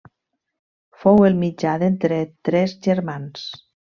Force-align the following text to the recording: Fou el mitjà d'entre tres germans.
Fou 1.01 1.19
el 1.27 1.37
mitjà 1.43 1.75
d'entre 1.83 2.19
tres 2.51 2.75
germans. 2.87 3.45